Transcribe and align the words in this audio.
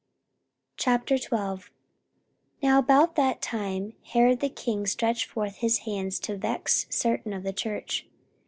44:012:001 0.79 1.65
Now 2.63 2.79
about 2.79 3.13
that 3.17 3.39
time 3.39 3.93
Herod 4.03 4.39
the 4.39 4.49
king 4.49 4.87
stretched 4.87 5.27
forth 5.29 5.57
his 5.57 5.77
hands 5.85 6.19
to 6.21 6.35
vex 6.35 6.87
certain 6.89 7.33
of 7.33 7.43
the 7.43 7.53
church. 7.53 8.07